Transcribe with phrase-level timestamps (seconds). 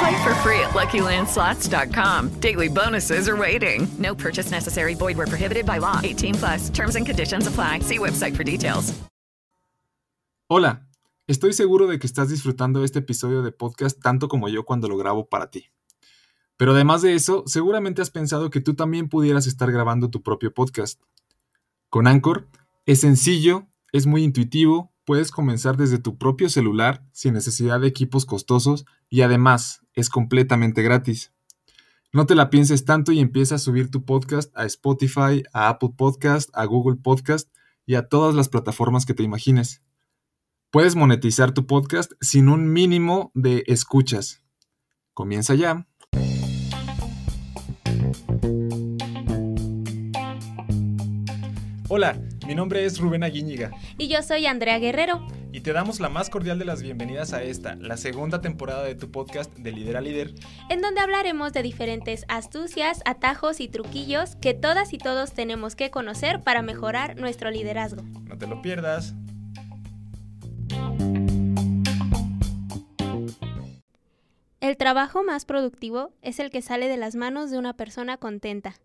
[0.00, 2.40] Play for free at LuckyLandSlots.com.
[2.40, 3.86] Daily bonuses are waiting.
[3.98, 4.94] No purchase necessary.
[4.94, 6.00] Void where prohibited by law.
[6.02, 6.70] 18 plus.
[6.70, 7.80] Terms and conditions apply.
[7.80, 8.94] See website for details.
[10.52, 10.88] Hola,
[11.28, 14.96] estoy seguro de que estás disfrutando este episodio de podcast tanto como yo cuando lo
[14.96, 15.66] grabo para ti.
[16.56, 20.52] Pero además de eso, seguramente has pensado que tú también pudieras estar grabando tu propio
[20.52, 21.00] podcast.
[21.88, 22.48] Con Anchor
[22.84, 28.26] es sencillo, es muy intuitivo, puedes comenzar desde tu propio celular sin necesidad de equipos
[28.26, 31.32] costosos y además es completamente gratis.
[32.12, 35.90] No te la pienses tanto y empieza a subir tu podcast a Spotify, a Apple
[35.96, 37.48] Podcast, a Google Podcast
[37.86, 39.82] y a todas las plataformas que te imagines.
[40.70, 44.42] Puedes monetizar tu podcast sin un mínimo de escuchas.
[45.14, 45.86] Comienza ya.
[51.88, 55.26] Hola, mi nombre es Rubén Aguíñiga Y yo soy Andrea Guerrero.
[55.52, 58.94] Y te damos la más cordial de las bienvenidas a esta, la segunda temporada de
[58.94, 60.34] tu podcast de Líder a Líder.
[60.68, 65.90] en donde hablaremos de diferentes astucias, atajos y truquillos que todas y todos tenemos que
[65.90, 68.02] conocer para mejorar nuestro liderazgo.
[68.24, 69.14] No te lo pierdas.
[74.60, 78.76] El trabajo más productivo es el que sale de las manos de una persona contenta.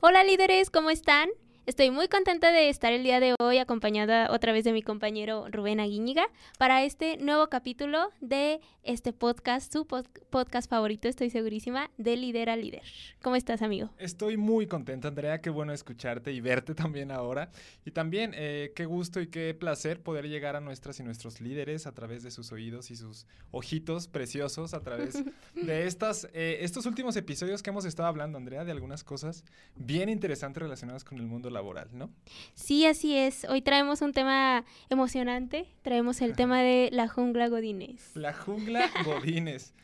[0.00, 1.28] Hola líderes, ¿cómo están?
[1.68, 5.48] Estoy muy contenta de estar el día de hoy acompañada otra vez de mi compañero
[5.50, 11.90] Rubén Aguíñiga para este nuevo capítulo de este podcast, su pod- podcast favorito, estoy segurísima,
[11.98, 12.84] de Líder a Líder.
[13.20, 13.90] ¿Cómo estás, amigo?
[13.98, 15.42] Estoy muy contenta, Andrea.
[15.42, 17.50] Qué bueno escucharte y verte también ahora.
[17.84, 21.86] Y también eh, qué gusto y qué placer poder llegar a nuestras y nuestros líderes
[21.86, 25.22] a través de sus oídos y sus ojitos preciosos, a través
[25.54, 29.44] de estas, eh, estos últimos episodios que hemos estado hablando, Andrea, de algunas cosas
[29.76, 31.57] bien interesantes relacionadas con el mundo laboral,
[31.92, 32.10] ¿no?
[32.54, 33.44] Sí, así es.
[33.44, 35.68] Hoy traemos un tema emocionante.
[35.82, 38.16] Traemos el tema de la jungla Godínez.
[38.16, 39.74] La jungla Godínez.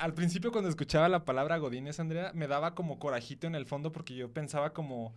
[0.00, 3.92] Al principio cuando escuchaba la palabra Godínez, Andrea, me daba como corajito en el fondo
[3.92, 5.14] porque yo pensaba como,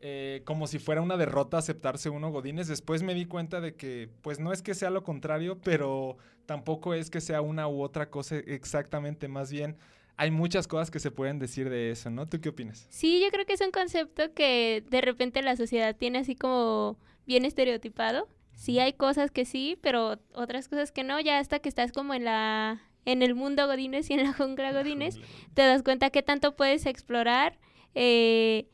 [0.00, 2.66] eh, como si fuera una derrota aceptarse uno Godínez.
[2.68, 6.16] Después me di cuenta de que pues no es que sea lo contrario, pero
[6.46, 9.28] tampoco es que sea una u otra cosa exactamente.
[9.28, 9.76] Más bien
[10.20, 12.28] hay muchas cosas que se pueden decir de eso, ¿no?
[12.28, 12.86] ¿Tú qué opinas?
[12.90, 16.98] Sí, yo creo que es un concepto que de repente la sociedad tiene así como
[17.24, 18.28] bien estereotipado.
[18.52, 21.18] Sí hay cosas que sí, pero otras cosas que no.
[21.20, 24.74] Ya hasta que estás como en la en el mundo Godínez y en la jungla
[24.74, 25.16] Godínez,
[25.54, 27.58] te das cuenta que tanto puedes explorar
[27.94, 28.66] eh,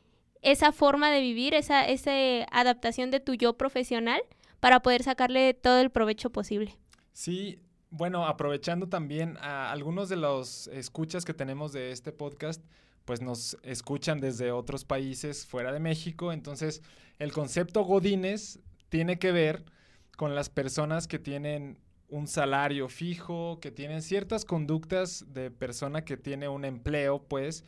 [0.43, 2.11] esa forma de vivir, esa, esa
[2.51, 4.21] adaptación de tu yo profesional
[4.59, 6.77] para poder sacarle todo el provecho posible.
[7.13, 7.61] Sí,
[7.91, 12.63] bueno, aprovechando también a algunos de los escuchas que tenemos de este podcast,
[13.05, 16.83] pues nos escuchan desde otros países fuera de México, entonces
[17.19, 18.59] el concepto Godines
[18.89, 19.65] tiene que ver
[20.17, 26.17] con las personas que tienen un salario fijo, que tienen ciertas conductas de persona que
[26.17, 27.65] tiene un empleo, pues,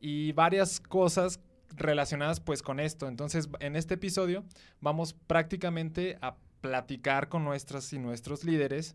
[0.00, 1.40] y varias cosas
[1.76, 3.08] relacionadas pues con esto.
[3.08, 4.44] Entonces, en este episodio
[4.80, 8.94] vamos prácticamente a platicar con nuestras y nuestros líderes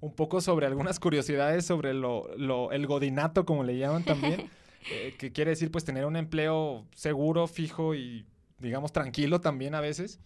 [0.00, 4.48] un poco sobre algunas curiosidades sobre lo, lo- el godinato, como le llaman también,
[4.90, 8.26] eh, que quiere decir pues tener un empleo seguro, fijo y
[8.58, 10.20] digamos tranquilo también a veces.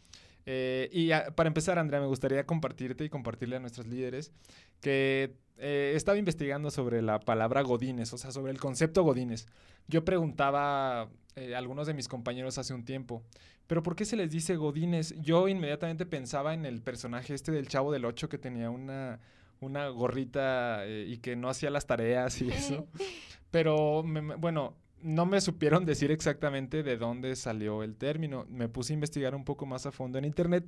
[0.46, 4.32] Eh, y a- para empezar, Andrea, me gustaría compartirte y compartirle a nuestros líderes
[4.80, 9.46] que eh, estaba investigando sobre la palabra godines, o sea, sobre el concepto godines.
[9.88, 13.22] Yo preguntaba eh, a algunos de mis compañeros hace un tiempo,
[13.66, 15.14] ¿pero por qué se les dice godines?
[15.20, 19.18] Yo inmediatamente pensaba en el personaje este del Chavo del Ocho que tenía una,
[19.60, 22.86] una gorrita eh, y que no hacía las tareas y eso.
[23.50, 28.46] Pero, me- bueno, no me supieron decir exactamente de dónde salió el término.
[28.50, 30.64] Me puse a investigar un poco más a fondo en internet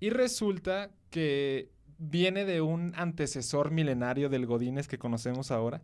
[0.00, 5.82] y resulta que viene de un antecesor milenario del Godines que conocemos ahora,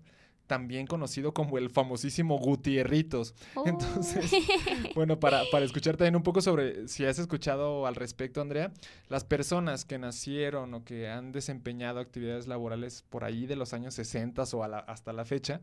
[0.48, 3.34] también conocido como el famosísimo Gutierritos.
[3.54, 3.62] Oh.
[3.66, 4.32] Entonces,
[4.96, 8.72] bueno, para, para escuchar también un poco sobre si has escuchado al respecto, Andrea,
[9.08, 13.94] las personas que nacieron o que han desempeñado actividades laborales por ahí de los años
[13.94, 15.60] 60 o a la- hasta la fecha,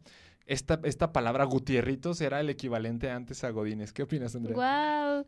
[0.47, 3.93] esta, esta palabra Gutierritos era el equivalente antes a Godines.
[3.93, 4.55] ¿Qué opinas, Andrea?
[4.55, 5.25] Wow.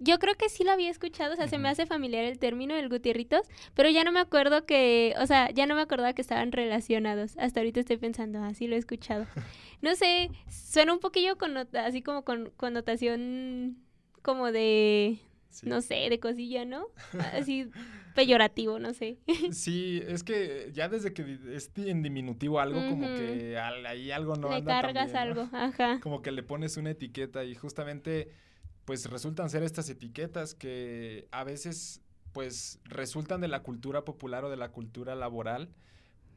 [0.00, 2.74] yo creo que sí lo había escuchado, o sea, se me hace familiar el término
[2.74, 3.42] del Gutierritos,
[3.74, 7.36] pero ya no me acuerdo que, o sea, ya no me acordaba que estaban relacionados.
[7.38, 9.26] Hasta ahorita estoy pensando, así lo he escuchado.
[9.82, 13.76] No sé, suena un poquillo connota- así como con connotación
[14.22, 15.18] como de,
[15.56, 15.66] Sí.
[15.68, 16.88] no sé, de cosilla, ¿no?
[17.32, 17.70] Así
[18.14, 19.18] peyorativo, no sé.
[19.52, 24.36] Sí, es que ya desde que es en diminutivo algo, como que al- ahí algo
[24.36, 25.20] no Le anda tan cargas bien, ¿no?
[25.20, 26.00] algo, ajá.
[26.02, 28.28] Como que le pones una etiqueta y justamente
[28.84, 34.50] pues resultan ser estas etiquetas que a veces pues resultan de la cultura popular o
[34.50, 35.70] de la cultura laboral,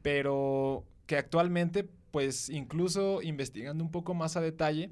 [0.02, 4.90] pero que actualmente pues incluso investigando un poco más a detalle,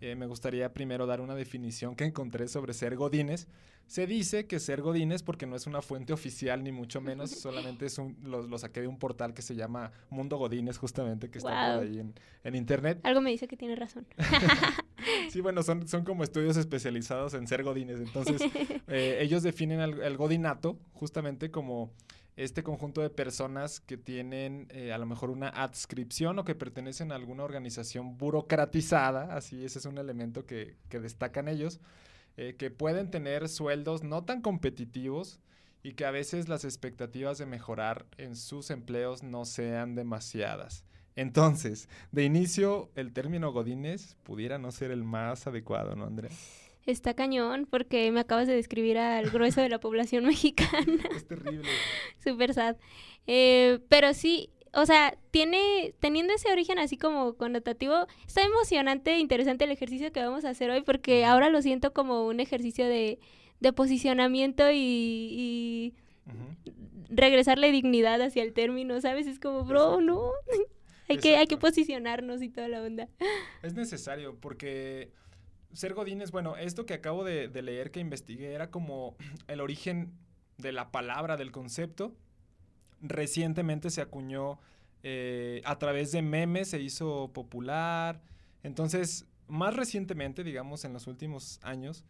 [0.00, 3.48] eh, me gustaría primero dar una definición que encontré sobre ser godines.
[3.86, 7.86] Se dice que ser godines, porque no es una fuente oficial ni mucho menos, solamente
[7.86, 11.38] es un, lo, lo saqué de un portal que se llama Mundo Godines, justamente, que
[11.38, 12.14] está por ahí en,
[12.44, 13.00] en internet.
[13.02, 14.06] Algo me dice que tiene razón.
[15.30, 18.00] Sí, bueno, son, son como estudios especializados en ser godines.
[18.00, 18.42] Entonces,
[18.88, 21.90] eh, ellos definen el, el godinato justamente como
[22.44, 27.12] este conjunto de personas que tienen eh, a lo mejor una adscripción o que pertenecen
[27.12, 31.80] a alguna organización burocratizada, así ese es un elemento que, que destacan ellos,
[32.38, 35.38] eh, que pueden tener sueldos no tan competitivos
[35.82, 40.84] y que a veces las expectativas de mejorar en sus empleos no sean demasiadas.
[41.16, 46.30] Entonces, de inicio, el término Godines pudiera no ser el más adecuado, ¿no, Andrea?
[46.86, 51.04] Está cañón porque me acabas de describir al grueso de la población mexicana.
[51.14, 51.68] Es terrible.
[52.24, 52.76] Súper sad.
[53.26, 59.18] Eh, pero sí, o sea, tiene, teniendo ese origen así como connotativo, está emocionante e
[59.18, 62.86] interesante el ejercicio que vamos a hacer hoy porque ahora lo siento como un ejercicio
[62.86, 63.18] de,
[63.60, 65.94] de posicionamiento y,
[67.08, 69.26] regresarle dignidad hacia el término, ¿sabes?
[69.26, 70.30] Es como, bro, no.
[71.08, 73.08] hay, que, hay que posicionarnos y toda la onda.
[73.62, 75.10] Es necesario porque
[75.72, 79.16] ser Godines, bueno, esto que acabo de, leer que investigué era como
[79.48, 80.12] el origen
[80.58, 82.14] de la palabra, del concepto.
[83.00, 84.58] Recientemente se acuñó
[85.02, 88.20] eh, a través de memes, se hizo popular.
[88.62, 92.04] Entonces, más recientemente, digamos, en los últimos años,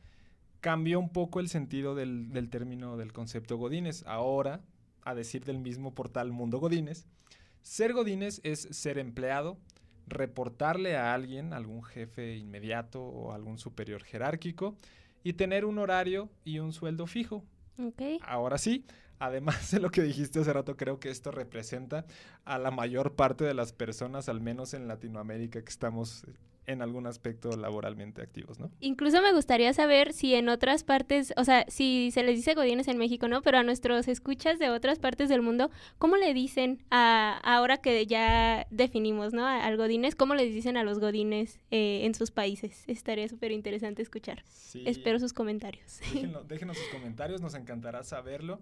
[0.61, 4.05] cambió un poco el sentido del, del término del concepto Godines.
[4.07, 4.61] Ahora,
[5.03, 7.07] a decir del mismo portal Mundo Godines,
[7.63, 9.59] ser Godines es ser empleado,
[10.11, 14.77] reportarle a alguien, algún jefe inmediato o algún superior jerárquico,
[15.23, 17.45] y tener un horario y un sueldo fijo.
[17.79, 18.03] Ok.
[18.23, 18.85] Ahora sí,
[19.19, 22.05] además de lo que dijiste hace rato, creo que esto representa
[22.45, 26.27] a la mayor parte de las personas, al menos en Latinoamérica, que estamos
[26.71, 28.71] en algún aspecto laboralmente activos, ¿no?
[28.81, 32.89] Incluso me gustaría saber si en otras partes, o sea, si se les dice godines
[32.89, 33.43] en México, ¿no?
[33.43, 38.07] Pero a nuestros escuchas de otras partes del mundo, ¿cómo le dicen a ahora que
[38.07, 39.47] ya definimos, ¿no?
[39.47, 42.85] Al godines, ¿cómo les dicen a los godines eh, en sus países?
[42.87, 44.43] Estaría súper interesante escuchar.
[44.49, 46.01] Sí, Espero sus comentarios.
[46.15, 48.61] Déjenlo- déjenos sus comentarios, nos encantará saberlo.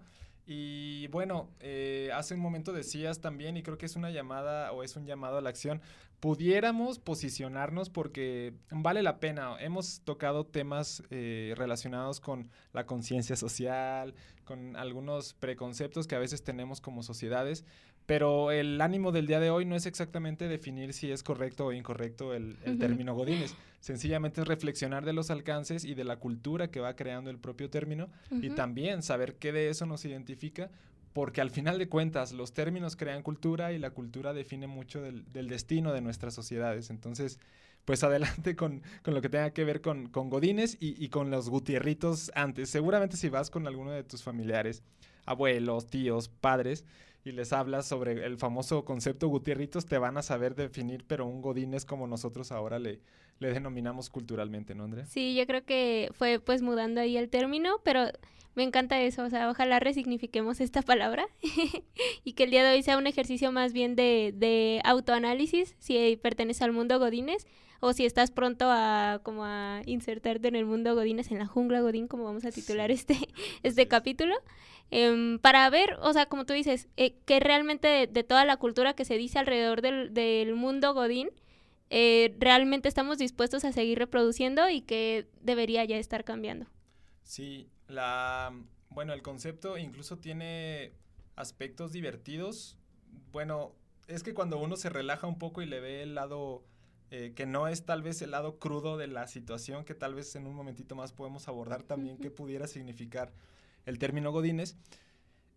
[0.51, 4.81] Y bueno, eh, hace un momento decías también, y creo que es una llamada o
[4.81, 5.79] es un llamado a la acción,
[6.19, 9.57] pudiéramos posicionarnos porque vale la pena.
[9.59, 14.15] Hemos tocado temas eh, relacionados con la conciencia social,
[14.45, 17.65] con algunos preconceptos que a veces tenemos como sociedades,
[18.05, 21.73] pero el ánimo del día de hoy no es exactamente definir si es correcto o
[21.73, 23.53] incorrecto el, término Godines.
[23.81, 27.69] Sencillamente es reflexionar de los alcances y de la cultura que va creando el propio
[27.69, 30.71] término y también saber qué de eso nos identifica,
[31.13, 35.47] porque al final de cuentas los términos crean cultura y la cultura define mucho del,
[35.47, 36.89] destino de nuestras sociedades.
[36.89, 37.39] Entonces,
[37.85, 41.31] pues adelante con, con lo que tenga que ver con, con Godines y, y con
[41.31, 42.69] los Gutierritos antes.
[42.69, 44.83] Seguramente si vas con alguno de tus familiares,
[45.25, 46.85] abuelos, tíos, padres,
[47.23, 51.41] y les hablas sobre el famoso concepto Gutierritos, te van a saber definir, pero un
[51.41, 53.01] Godín es como nosotros ahora le,
[53.39, 55.05] le denominamos culturalmente, ¿no, Andrea?
[55.05, 58.05] Sí, yo creo que fue pues mudando ahí el término, pero
[58.59, 61.29] me encanta eso, o sea, ojalá resignifiquemos esta palabra
[62.25, 66.19] y que el día de hoy sea un ejercicio más bien de, de autoanálisis, si
[66.21, 67.47] perteneces al mundo Godines
[67.79, 71.79] o si estás pronto a como a insertarte en el mundo Godines, en la jungla
[71.79, 73.15] Godín, como vamos a titular este,
[73.63, 73.87] este es.
[73.87, 74.35] capítulo,
[74.91, 78.57] em, para ver, o sea, como tú dices, eh, que realmente de, de toda la
[78.57, 81.29] cultura que se dice alrededor del, del mundo Godín,
[81.89, 86.65] eh, realmente estamos dispuestos a seguir reproduciendo y que debería ya estar cambiando.
[87.23, 88.53] Sí, la,
[88.89, 90.93] bueno, el concepto incluso tiene
[91.35, 92.77] aspectos divertidos.
[93.31, 93.73] Bueno,
[94.07, 96.63] es que cuando uno se relaja un poco y le ve el lado
[97.11, 100.35] eh, que no es tal vez el lado crudo de la situación, que tal vez
[100.35, 103.33] en un momentito más podemos abordar también qué pudiera significar
[103.87, 104.77] el término Godines.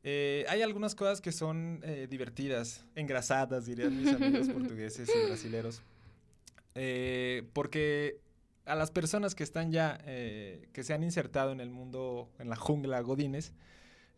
[0.03, 5.83] Eh, hay algunas cosas que son eh, divertidas, engrasadas, dirían mis amigos portugueses y brasileros.
[7.53, 8.19] porque
[8.65, 12.57] a las personas que están ya, que se han insertado en el mundo, en la
[12.57, 13.53] jungla Godines,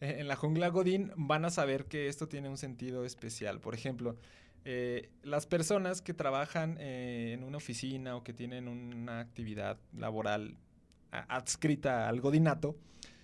[0.01, 3.61] en la jungla Godín, van a saber que esto tiene un sentido especial.
[3.61, 4.17] Por ejemplo,
[4.65, 10.57] eh, las personas que trabajan eh, en una oficina o que tienen una actividad laboral
[11.11, 12.77] adscrita al godinato,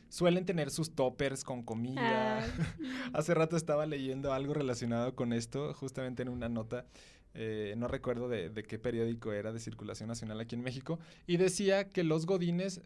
[0.09, 2.45] suelen tener sus toppers con comida.
[3.12, 6.87] Hace rato estaba leyendo algo relacionado con esto, justamente en una nota,
[7.34, 11.37] eh, no recuerdo de, de, qué periódico era de circulación nacional aquí en México, y
[11.37, 12.82] decía que los godines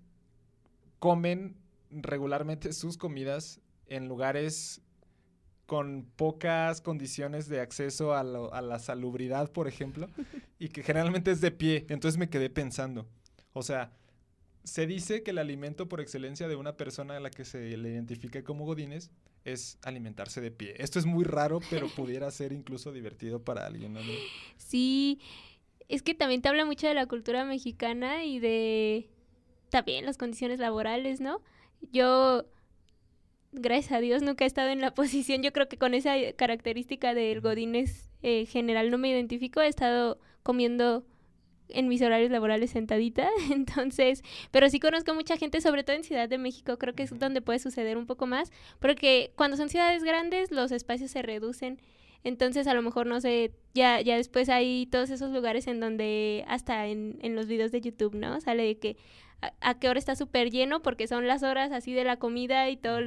[0.99, 1.57] comen
[1.91, 4.83] regularmente sus comidas en lugares
[5.67, 10.09] con pocas condiciones de acceso a, la salubridad, por ejemplo,
[10.59, 11.87] y que generalmente es de pie.
[11.89, 13.09] Entonces me quedé pensando,
[13.53, 13.93] o sea,
[14.63, 17.91] se dice que el alimento por excelencia de una persona a la que se le
[17.91, 19.11] identifica como Godines
[19.45, 20.75] es alimentarse de pie.
[20.79, 24.01] Esto es muy raro, pero pudiera ser incluso divertido para alguien, ¿no?
[24.57, 25.21] Sí,
[25.89, 29.09] es que también te habla mucho de la cultura mexicana y de
[29.71, 31.43] también las condiciones laborales, ¿no?
[31.93, 32.47] Yo
[33.53, 37.15] gracias a Dios nunca he estado en la posición, yo creo que con esa característica
[37.15, 41.05] del godines eh, general no me identifico, he estado comiendo
[41.75, 46.29] en mis horarios laborales sentadita, entonces, pero sí conozco mucha gente, sobre todo en Ciudad
[46.29, 50.03] de México, creo que es donde puede suceder un poco más, porque cuando son ciudades
[50.05, 51.81] grandes los espacios se reducen,
[52.23, 56.45] entonces a lo mejor no sé, ya, ya después hay todos esos lugares en donde
[56.49, 58.41] hasta en, en los videos de YouTube, ¿no?
[58.41, 58.97] Sale de que
[59.61, 62.77] a, qué hora está súper lleno porque son las horas así de la comida y
[62.77, 63.05] todas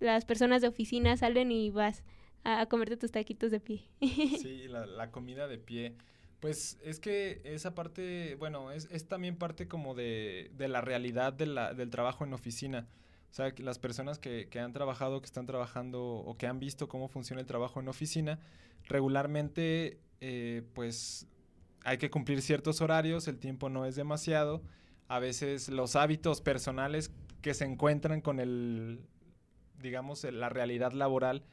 [0.00, 2.04] las personas de oficina salen y vas
[2.44, 3.82] a, comerte tus taquitos de pie.
[4.00, 5.96] sí, la, comida de pie.
[6.40, 11.32] Pues es que esa parte, bueno, es, es también parte como de, de la realidad
[11.32, 12.86] del trabajo en oficina.
[13.30, 16.58] O sea, que las personas que, que, han trabajado, que están trabajando o que han
[16.58, 18.38] visto cómo funciona el trabajo en oficina,
[18.84, 21.26] regularmente, eh, pues
[21.84, 24.62] hay que cumplir ciertos horarios, el tiempo no es demasiado
[25.08, 27.10] a veces los hábitos personales
[27.42, 29.00] que se encuentran con el,
[29.80, 31.44] digamos, la realidad laboral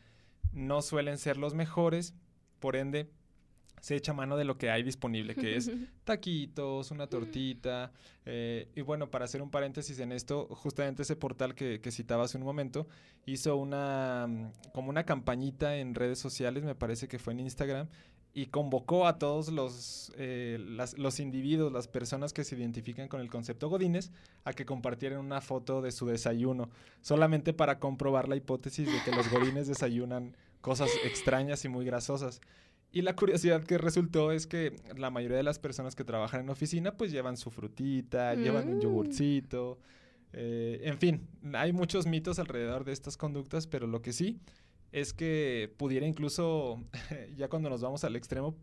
[0.51, 2.15] no suelen ser los mejores,
[2.59, 3.09] por ende
[3.83, 5.69] se echa mano de lo que hay disponible, que es
[6.05, 7.91] taquitos, una tortita.
[8.25, 12.23] Eh, y bueno, para hacer un paréntesis en esto, justamente ese portal que, que, citaba
[12.23, 12.87] hace un momento
[13.25, 17.89] hizo una, como una campañita en redes sociales, me parece que fue en Instagram,
[18.33, 20.57] y convocó a todos los, eh,
[20.95, 24.13] los individuos, las personas que se identifican con el concepto Godines,
[24.45, 26.69] a que compartieran una foto de su desayuno,
[27.01, 32.39] solamente para comprobar la hipótesis de que los Godines desayunan cosas extrañas y muy grasosas.
[32.93, 36.49] Y la curiosidad que resultó es que la mayoría de las personas que trabajan en
[36.49, 38.81] oficina pues llevan su frutita, llevan un mm.
[38.81, 39.79] yogurcito,
[40.33, 44.39] eh, en fin, hay muchos mitos alrededor de estas conductas, pero lo que sí
[44.91, 46.83] es que pudiera incluso,
[47.35, 48.55] ya cuando nos vamos al extremo,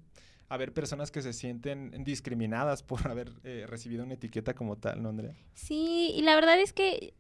[0.49, 5.09] haber personas que se sienten discriminadas por haber eh, recibido una etiqueta como tal, ¿no,
[5.09, 5.35] Andrea?
[5.55, 7.15] Sí, y la verdad es que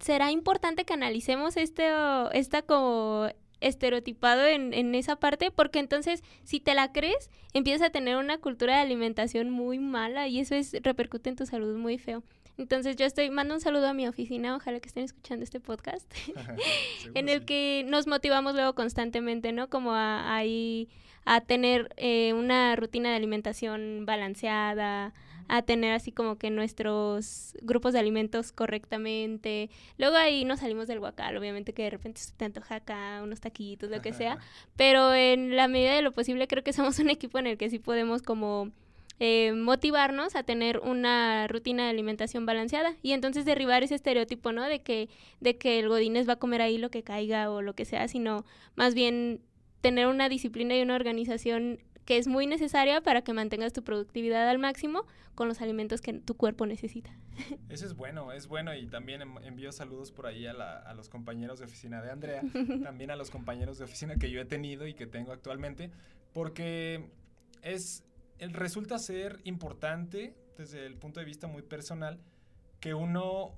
[0.00, 1.88] será importante que analicemos este,
[2.32, 3.28] esta como
[3.62, 8.38] estereotipado en, en, esa parte, porque entonces si te la crees, empiezas a tener una
[8.38, 12.22] cultura de alimentación muy mala y eso es repercute en tu salud muy feo.
[12.58, 16.12] Entonces yo estoy, mando un saludo a mi oficina, ojalá que estén escuchando este podcast,
[17.14, 19.68] en el que nos motivamos luego constantemente, ¿no?
[19.68, 20.42] Como a,
[21.24, 25.14] a tener eh, una rutina de alimentación balanceada,
[25.52, 29.68] a tener así como que nuestros grupos de alimentos correctamente.
[29.98, 33.40] Luego ahí nos salimos del guacal, obviamente que de repente se te antoja acá unos
[33.40, 34.38] taquitos, lo que sea,
[34.76, 37.68] pero en la medida de lo posible creo que somos un equipo en el que
[37.68, 38.70] sí podemos como
[39.20, 44.62] eh, motivarnos a tener una rutina de alimentación balanceada y entonces derribar ese estereotipo, ¿no?
[44.62, 47.74] De que, de que el godines va a comer ahí lo que caiga o lo
[47.74, 49.42] que sea, sino más bien
[49.82, 54.48] tener una disciplina y una organización que es muy necesaria para que mantengas tu productividad
[54.48, 57.10] al máximo con los alimentos que tu cuerpo necesita.
[57.68, 61.58] Eso es bueno, es bueno y también envío saludos por ahí a, a, los compañeros
[61.58, 62.42] de oficina de Andrea,
[62.82, 65.90] también a los compañeros de oficina que yo he tenido y que tengo actualmente,
[66.32, 67.10] porque
[67.62, 68.04] es,
[68.38, 72.20] resulta ser importante desde el punto de vista muy personal
[72.80, 73.54] que uno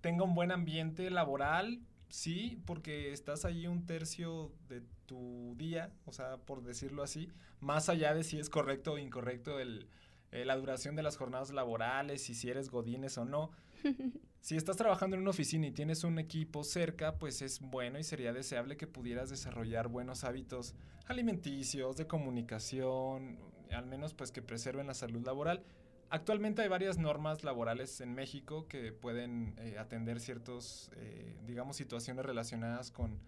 [0.00, 6.12] tenga un buen ambiente laboral, sí, porque estás ahí un tercio de tu día, o
[6.12, 7.28] sea, por decirlo así,
[7.60, 9.88] más allá de si es correcto o incorrecto el,
[10.32, 13.50] eh, la duración de las jornadas laborales y si eres godines o no.
[14.40, 18.04] si estás trabajando en una oficina y tienes un equipo cerca, pues es bueno y
[18.04, 20.74] sería deseable que pudieras desarrollar buenos hábitos
[21.06, 23.38] alimenticios, de comunicación,
[23.70, 25.64] al menos pues que preserven la salud laboral.
[26.08, 32.24] Actualmente hay varias normas laborales en México que pueden eh, atender ciertos, eh, digamos, situaciones
[32.24, 33.20] relacionadas con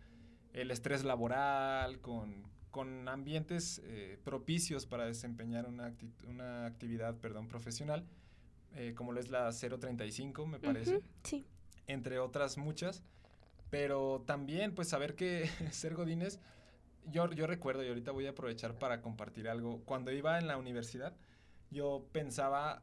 [0.52, 5.94] el estrés laboral, con, con ambientes eh, propicios para desempeñar una,
[6.26, 8.06] una actividad perdón, profesional,
[8.94, 11.02] como lo es la 035, me parece.
[11.24, 11.44] sí.
[11.88, 13.02] Entre otras muchas.
[13.70, 16.40] Pero también, pues, saber que ser godines,
[17.06, 19.82] yo, yo recuerdo, y ahorita voy a aprovechar para compartir algo.
[19.84, 21.16] Cuando iba en la universidad,
[21.70, 22.82] yo pensaba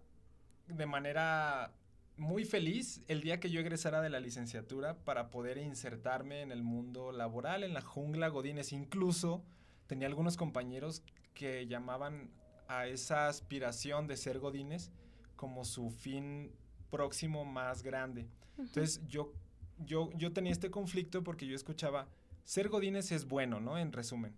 [0.67, 1.73] de manera
[2.17, 6.63] muy feliz el día que yo egresara de la licenciatura para poder insertarme en el
[6.63, 8.71] mundo laboral, en la jungla Godines.
[8.71, 9.43] Incluso
[9.87, 12.31] tenía algunos compañeros que llamaban
[12.67, 14.91] a esa aspiración de ser Godines
[15.35, 16.51] como su fin
[16.89, 18.27] próximo más grande.
[18.57, 19.33] Entonces yo,
[19.79, 22.07] yo, yo tenía este conflicto porque yo escuchaba,
[22.45, 23.77] ser Godines es bueno, ¿no?
[23.77, 24.33] En resumen.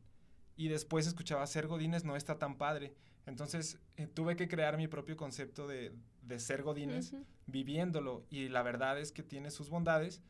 [0.55, 2.95] Y después escuchaba, ser Godines no está tan padre.
[3.27, 5.91] Entonces eh, tuve que crear mi propio concepto de,
[6.23, 7.13] de ser Godines
[7.45, 8.25] viviéndolo.
[8.29, 10.21] Y la verdad es que tiene sus bondades.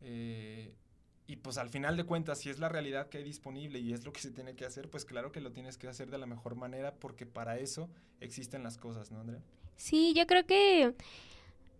[0.00, 0.72] Eh,
[1.26, 4.04] y pues al final de cuentas, si es la realidad que hay disponible y es
[4.04, 6.26] lo que se tiene que hacer, pues claro que lo tienes que hacer de la
[6.26, 9.42] mejor manera porque para eso existen las cosas, ¿no, Andrea?
[9.76, 10.94] Sí, yo creo que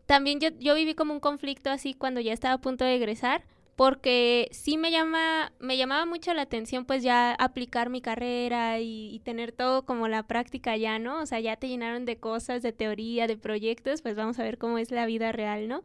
[0.07, 3.45] también yo, yo viví como un conflicto así cuando ya estaba a punto de egresar,
[3.76, 9.21] porque sí me llama, me llamaba mucho la atención pues ya aplicar mi carrera y,
[9.25, 11.21] tener todo como la práctica ya, ¿no?
[11.23, 14.59] O sea, ya te llenaron de cosas, de teoría, de proyectos, pues vamos a ver
[14.59, 15.83] cómo es la vida real, ¿no?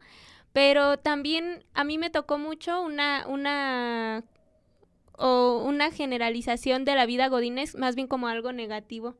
[0.54, 4.24] Pero también a mí me tocó mucho una, una,
[5.18, 9.16] o una generalización de la vida Godínez, más bien como algo negativo.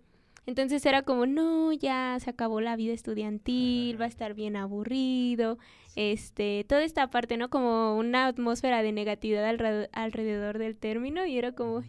[0.50, 5.60] Entonces era como, no, ya se acabó la vida estudiantil, va a estar bien aburrido,
[5.96, 7.52] este, toda esta parte, ¿no?
[7.52, 9.46] Como una atmósfera de negatividad
[9.92, 11.84] alrededor, del término y era como,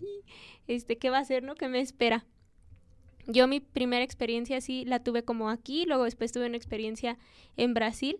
[0.67, 1.55] este, ¿qué va a ser, no?
[1.55, 2.27] ¿Qué me espera?
[3.27, 7.17] Yo mi primera experiencia así la tuve como aquí, luego después tuve una experiencia
[7.57, 8.19] en Brasil,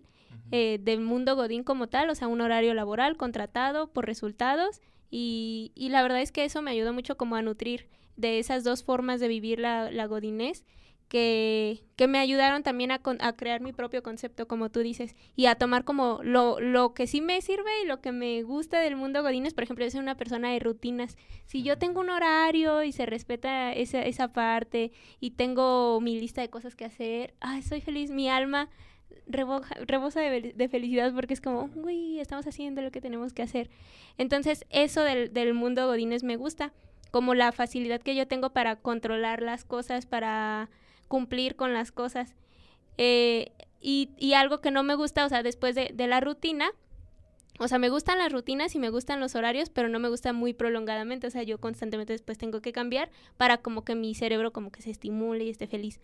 [0.49, 4.81] eh, del mundo Godín como tal, o sea, un horario laboral contratado por resultados
[5.11, 8.63] y, y la verdad es que eso me ayudó mucho como a nutrir de esas
[8.63, 10.63] dos formas de vivir la, la godinés
[11.11, 15.47] que, que, me ayudaron también a, a, crear mi propio concepto, como tú dices, y
[15.47, 18.95] a tomar como lo, lo, que sí me sirve y lo que me gusta del
[18.95, 19.53] mundo Godines.
[19.53, 21.17] Por ejemplo, yo soy una persona de rutinas.
[21.47, 26.39] Si yo tengo un horario y se respeta esa, esa parte y tengo mi lista
[26.39, 28.69] de cosas que hacer, ay, soy feliz, mi alma
[29.27, 33.69] rebosa de, de, felicidad porque es como, uy, estamos haciendo lo que tenemos que hacer.
[34.17, 36.71] Entonces, eso del, del mundo Godines me gusta
[37.11, 40.69] como la facilidad que yo tengo para controlar las cosas, para
[41.07, 42.35] cumplir con las cosas.
[42.97, 46.71] Eh, y, y, algo que no me gusta, o sea, después de, de, la rutina,
[47.61, 50.33] o sea, me gustan las rutinas y me gustan los horarios, pero no me gusta
[50.33, 54.51] muy prolongadamente, o sea, yo constantemente después tengo que cambiar para como que mi cerebro
[54.51, 55.99] como que se estimule y esté feliz.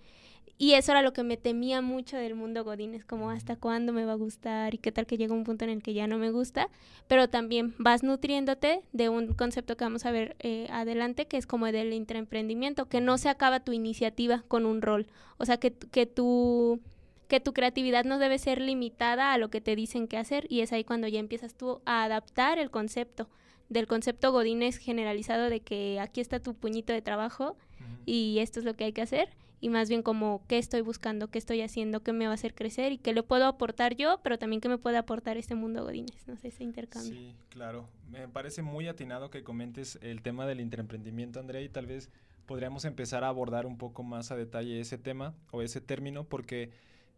[0.59, 3.91] Y eso era lo que me temía mucho del mundo Godín, es como hasta cuándo
[3.91, 6.05] me va a gustar y qué tal que llega un punto en el que ya
[6.05, 6.69] no me gusta,
[7.07, 11.47] pero también vas nutriéndote de un concepto que vamos a ver eh, adelante, que es
[11.47, 15.73] como del intraemprendimiento, que no se acaba tu iniciativa con un rol, o sea, que,
[15.73, 16.79] que tu
[17.27, 20.61] que tu creatividad no debe ser limitada a lo que te dicen que hacer y
[20.61, 23.29] es ahí cuando ya empiezas tú a adaptar el concepto
[23.69, 27.57] del concepto Godínez generalizado de que aquí está tu puñito de trabajo
[28.05, 31.29] y esto es lo que hay que hacer y más bien como qué estoy buscando,
[31.29, 34.19] qué estoy haciendo, qué me va a hacer crecer y qué le puedo aportar yo,
[34.23, 37.13] pero también qué me puede aportar este mundo Godínez, no sé, ese intercambio.
[37.13, 37.89] Sí, claro.
[38.09, 42.11] Me parece muy atinado que comentes el tema del intraemprendimiento, Andrea, y tal vez
[42.45, 46.71] podríamos empezar a abordar un poco más a detalle ese tema o ese término, porque,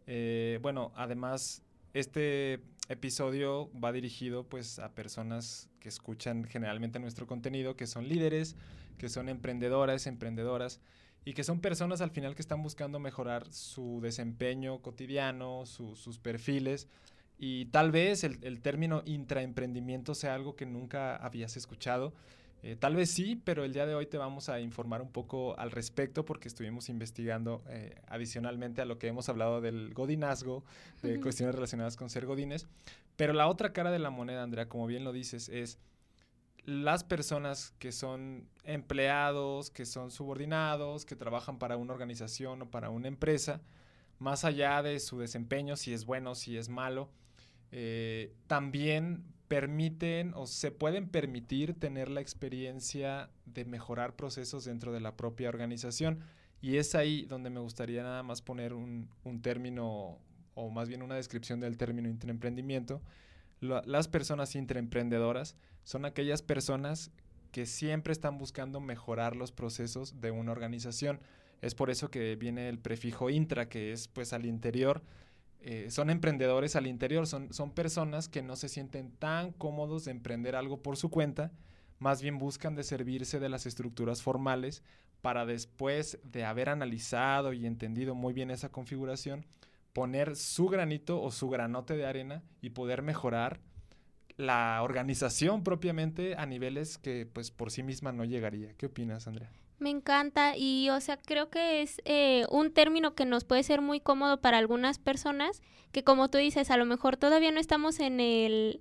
[0.06, 1.62] eh, bueno, además,
[1.94, 8.56] este episodio va dirigido pues a personas que escuchan generalmente nuestro contenido, que son líderes,
[8.98, 10.80] que son emprendedoras, emprendedoras,
[11.24, 16.88] y que son personas al final que están buscando mejorar su desempeño cotidiano, sus perfiles.
[17.38, 22.12] Y tal vez el, término intraemprendimiento sea algo que nunca habías escuchado.
[22.62, 25.58] Eh, tal vez sí, pero el día de hoy te vamos a informar un poco
[25.58, 30.64] al respecto porque estuvimos investigando eh, adicionalmente a lo que hemos hablado del godinazgo,
[31.02, 32.66] de cuestiones relacionadas con ser godines.
[33.16, 35.78] Pero la otra cara de la moneda, Andrea, como bien lo dices, es
[36.64, 42.90] las personas que son empleados, que son subordinados, que trabajan para una organización o para
[42.90, 43.62] una empresa,
[44.18, 47.10] más allá de su desempeño, si es bueno, si es malo,
[47.72, 55.00] eh, también permiten o se pueden permitir tener la experiencia de mejorar procesos dentro de
[55.00, 56.20] la propia organización.
[56.60, 59.08] Y es ahí donde me gustaría nada más poner un,
[59.42, 60.20] término
[60.54, 63.02] o más bien una descripción del término intraemprendimiento,
[63.60, 67.10] las personas intraemprendedoras son aquellas personas
[67.50, 71.18] que siempre están buscando mejorar los procesos de una organización.
[71.60, 75.02] Es por eso que viene el prefijo intra, que es pues al interior.
[75.62, 80.12] Eh, son emprendedores al interior, son, son personas que no se sienten tan cómodos de
[80.12, 81.52] emprender algo por su cuenta,
[81.98, 84.82] más bien buscan de servirse de las estructuras formales
[85.20, 89.44] para después de haber analizado y entendido muy bien esa configuración,
[89.92, 93.60] poner su granito o su granote de arena y poder mejorar
[94.36, 98.72] la organización propiamente a niveles que pues por sí misma no llegaría.
[98.74, 99.52] ¿Qué opinas, Andrea?
[99.80, 103.80] Me encanta y o sea creo que es eh, un término que nos puede ser
[103.80, 107.98] muy cómodo para algunas personas que como tú dices a lo mejor todavía no estamos
[107.98, 108.80] en el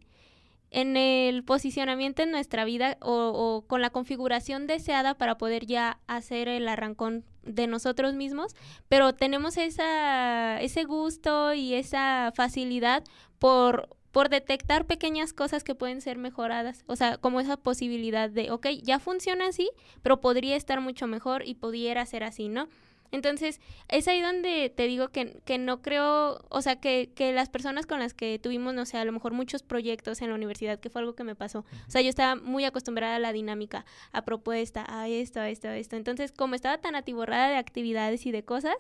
[0.72, 6.00] en el posicionamiento en nuestra vida o, o, con la configuración deseada para poder ya
[6.08, 8.56] hacer el arrancón de nosotros mismos,
[8.88, 13.04] pero tenemos esa, ese gusto y esa facilidad
[13.40, 16.84] por por detectar pequeñas cosas que pueden ser mejoradas.
[16.88, 19.70] O sea, como esa posibilidad de, ok, ya funciona así,
[20.02, 22.68] pero podría estar mucho mejor y pudiera ser así, ¿no?
[23.12, 27.50] Entonces, es ahí donde te digo que, que no creo, o sea, que, que, las
[27.50, 30.80] personas con las que tuvimos, no sé, a lo mejor muchos proyectos en la universidad,
[30.80, 31.60] que fue algo que me pasó.
[31.60, 35.68] O sea, yo estaba muy acostumbrada a la dinámica, a propuesta, a esto, a esto,
[35.68, 35.96] a esto.
[35.96, 38.76] Entonces, como estaba tan atiborrada de actividades y de cosas,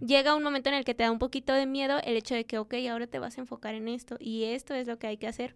[0.00, 2.44] llega un momento en el que te da un poquito de miedo el hecho de
[2.46, 5.16] que, ok, ahora te vas a enfocar en esto y esto es lo que hay
[5.18, 5.54] que hacer.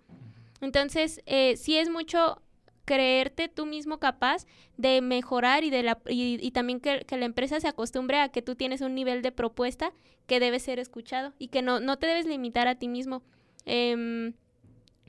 [0.61, 2.43] Entonces, eh, sí es mucho
[2.89, 4.47] creerte tú mismo capaz
[4.79, 8.55] de mejorar y, de la, y, también que, la empresa se acostumbre a que tú
[8.55, 9.93] tienes un nivel de propuesta
[10.27, 13.23] que debe ser escuchado y que no, no te debes limitar a ti mismo.
[13.67, 14.33] Em,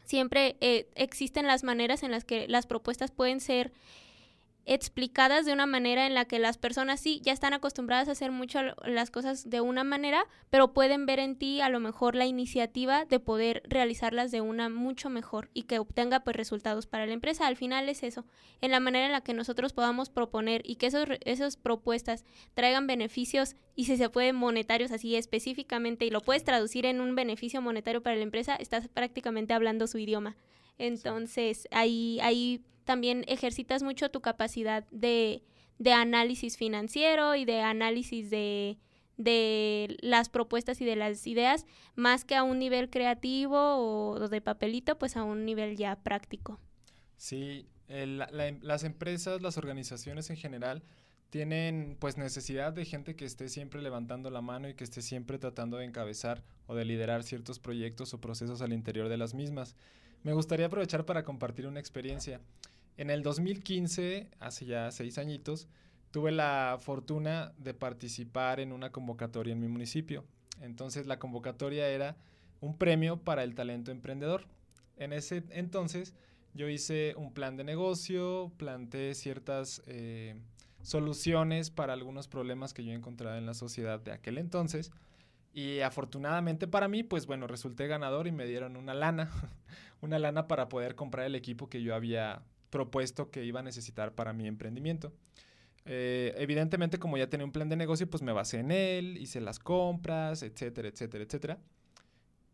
[0.03, 3.71] siempre eh, existen las maneras en las que las propuestas pueden ser
[4.69, 8.31] explicadas de una manera en la que las personas sí ya están acostumbradas a hacer
[8.31, 12.27] mucho las cosas de una manera, pero pueden ver en ti a lo mejor la
[12.27, 17.13] iniciativa de poder realizarlas de una mucho mejor y que obtenga pues resultados para la
[17.13, 17.47] empresa.
[17.47, 18.25] Al final es eso,
[18.61, 22.85] en la manera en la que nosotros podamos proponer y que esos, esas propuestas traigan
[22.85, 27.59] beneficios y si se puede monetarios así específicamente y lo puedes traducir en un beneficio
[27.59, 30.35] monetario para la empresa, estás prácticamente hablando su idioma.
[30.79, 35.43] Entonces, ahí, ahí también ejercitas mucho tu capacidad de,
[35.77, 38.79] de análisis financiero y de análisis de,
[39.17, 41.65] de las propuestas y de las ideas,
[41.95, 46.59] más que a un nivel creativo o de papelito, pues a un nivel ya práctico.
[47.17, 50.81] Sí, las empresas, las organizaciones en general
[51.29, 55.37] tienen pues necesidad de gente que esté siempre levantando la mano y que esté siempre
[55.37, 59.75] tratando de encabezar o de liderar ciertos proyectos o procesos al interior de las mismas.
[60.23, 62.41] Me gustaría aprovechar para compartir una experiencia.
[62.97, 65.69] En el 2015, hace ya seis añitos,
[66.11, 70.25] tuve la fortuna de participar en una convocatoria en mi municipio.
[70.61, 72.17] Entonces la convocatoria era
[72.59, 74.45] un premio para el talento emprendedor.
[74.97, 76.13] En ese entonces
[76.53, 80.35] yo hice un plan de negocio, planteé ciertas eh,
[80.81, 84.91] soluciones para algunos problemas que yo encontraba en la sociedad de aquel entonces.
[85.53, 89.31] Y afortunadamente para mí, pues bueno, resulté ganador y me dieron una lana,
[90.01, 94.13] una lana para poder comprar el equipo que yo había propuesto que iba a necesitar
[94.13, 95.11] para mi emprendimiento.
[95.85, 99.41] Eh, evidentemente, como ya tenía un plan de negocio, pues me basé en él, hice
[99.41, 101.59] las compras, etcétera, etcétera, etcétera.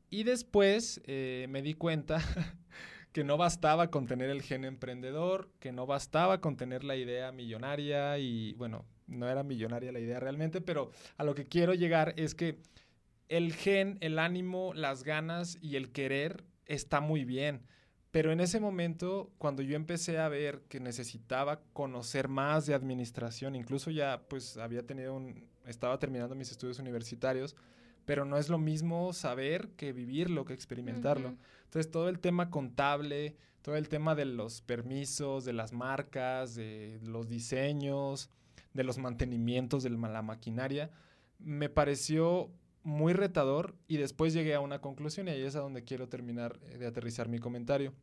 [0.10, 2.22] Y después eh, me di cuenta
[3.12, 7.32] que no bastaba con tener el gen emprendedor, que no bastaba con tener la idea
[7.32, 12.14] millonaria y bueno, no era millonaria la idea realmente, pero a lo que quiero llegar
[12.18, 12.60] es que
[13.30, 17.62] el gen, el ánimo, las ganas y el querer está muy bien.
[18.12, 23.56] Pero en ese momento, cuando yo empecé a ver que necesitaba conocer más de administración,
[23.56, 27.56] incluso ya pues había tenido un, estaba terminando mis estudios universitarios,
[28.06, 31.36] pero no es lo mismo saber que vivirlo, que experimentarlo.
[31.66, 37.00] Entonces todo el tema contable, todo el tema de los permisos, de las marcas, de
[37.04, 38.30] los diseños,
[38.74, 40.92] de los mantenimientos de la maquinaria,
[41.40, 42.50] me pareció
[42.86, 46.60] muy retador y después llegué a una conclusión y ahí es a donde quiero terminar
[46.70, 47.94] eh, de aterrizar mi comentario.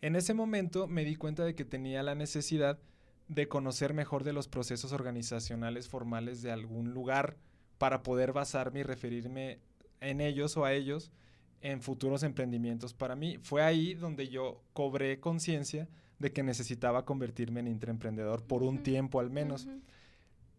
[0.00, 2.80] En ese momento me di cuenta de que tenía la necesidad
[3.28, 7.36] de conocer mejor de los procesos organizacionales formales de algún lugar
[7.78, 9.60] para poder basarme y referirme
[10.00, 11.12] en ellos o a ellos
[11.60, 13.38] en futuros emprendimientos para mí.
[13.38, 19.20] Fue ahí donde yo cobré conciencia de que necesitaba convertirme en intraemprendedor por un tiempo
[19.20, 19.68] al menos.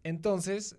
[0.02, 0.76] Entonces,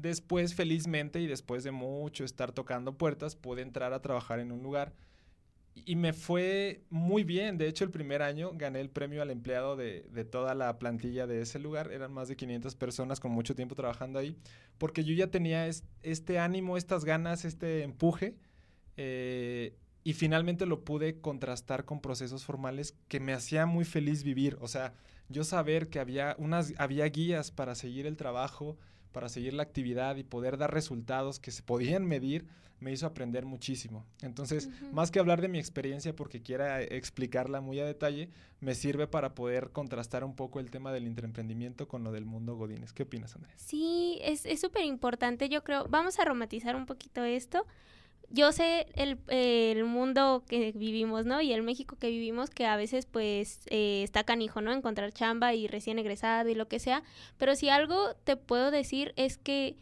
[0.00, 4.62] después, felizmente y después de mucho estar tocando puertas, pude entrar a trabajar en un
[4.62, 4.94] lugar
[5.84, 7.58] y me fue muy bien.
[7.58, 11.26] De hecho, el primer año gané el premio al empleado de, de, toda la plantilla
[11.26, 11.92] de ese lugar.
[11.92, 14.36] Eran más de 500 personas con mucho tiempo trabajando ahí,
[14.78, 15.68] porque yo ya tenía
[16.02, 18.36] este ánimo, estas ganas, este empuje.
[18.96, 24.56] Eh, y finalmente lo pude contrastar con procesos formales que me hacía muy feliz vivir.
[24.60, 24.94] O sea,
[25.28, 28.78] yo saber que había, unas, había guías para seguir el trabajo,
[29.12, 32.46] para seguir la actividad y poder dar resultados que se podían medir,
[32.80, 34.04] me hizo aprender muchísimo.
[34.22, 39.08] Entonces, más que hablar de mi experiencia porque quiera explicarla muy a detalle, me sirve
[39.08, 42.92] para poder contrastar un poco el tema del intraemprendimiento con lo del mundo Godines.
[42.92, 43.54] ¿Qué opinas, Andrea?
[43.56, 45.86] Sí, es súper importante, yo creo.
[45.88, 47.66] Vamos a romantizar un poquito esto
[48.30, 51.40] yo sé el, el, mundo que vivimos, ¿no?
[51.40, 54.72] Y el México que vivimos, que a veces pues eh, está canijo, ¿no?
[54.72, 57.02] Encontrar chamba y recién egresado y lo que sea.
[57.38, 59.76] Pero si algo te puedo decir es que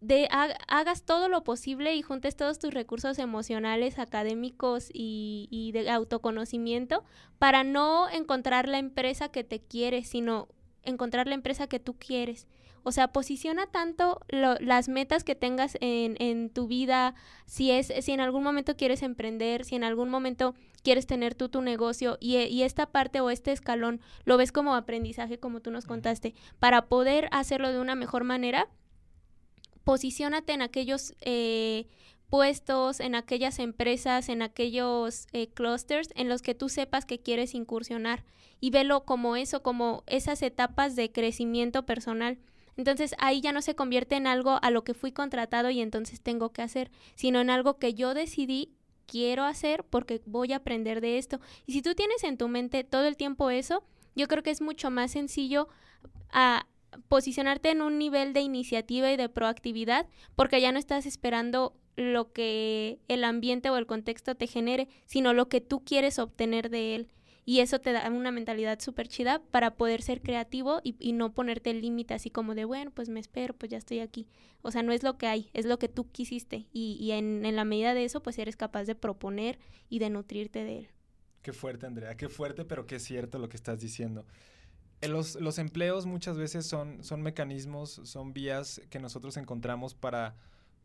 [0.00, 5.90] de, hagas todo lo posible y juntes todos tus recursos emocionales, académicos y, y de
[5.90, 7.04] autoconocimiento
[7.38, 10.48] para no encontrar la empresa que te quiere, sino
[10.82, 12.46] encontrar la empresa que tú quieres.
[12.88, 18.12] O sea, posiciona tanto las metas que tengas en, en, tu vida, si es, si
[18.12, 22.36] en algún momento quieres emprender, si en algún momento quieres tener tú tu negocio y,
[22.36, 26.86] y esta parte o este escalón lo ves como aprendizaje, como tú nos contaste, para
[26.86, 28.68] poder hacerlo de una mejor manera,
[29.82, 31.88] posiciónate en aquellos eh,
[32.30, 37.56] puestos, en aquellas empresas, en aquellos eh, clusters en los que tú sepas que quieres
[37.56, 38.22] incursionar
[38.60, 42.38] y velo como eso, como esas etapas de crecimiento personal.
[42.76, 46.20] Entonces ahí ya no se convierte en algo a lo que fui contratado y entonces
[46.20, 48.72] tengo que hacer, sino en algo que yo decidí
[49.06, 51.40] quiero hacer porque voy a aprender de esto.
[51.64, 53.84] Y si tú tienes en tu mente todo el tiempo eso,
[54.14, 55.68] yo creo que es mucho más sencillo
[56.30, 56.66] a
[57.08, 62.32] posicionarte en un nivel de iniciativa y de proactividad porque ya no estás esperando lo
[62.32, 66.94] que el ambiente o el contexto te genere, sino lo que tú quieres obtener de
[66.94, 67.08] él.
[67.48, 71.70] Y eso te da una mentalidad súper chida para poder ser creativo y, no ponerte
[71.70, 74.26] el límite así como de, bueno, pues me espero, pues ya estoy aquí.
[74.62, 76.66] O sea, no es lo que hay, es lo que tú quisiste.
[76.72, 80.64] Y, en, en la medida de eso, pues eres capaz de proponer y de nutrirte
[80.64, 80.88] de él.
[81.42, 84.26] Qué fuerte, Andrea, qué fuerte, pero qué cierto lo que estás diciendo.
[85.00, 90.34] Eh, los, los empleos muchas veces son, son mecanismos, son vías que nosotros encontramos para,